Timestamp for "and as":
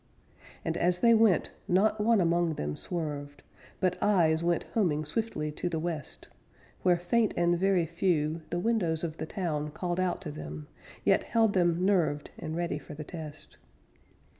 0.65-0.97